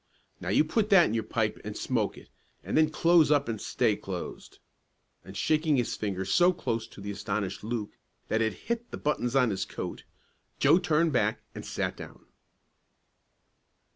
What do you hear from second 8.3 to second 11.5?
it hit the buttons on his coat, Joe turned back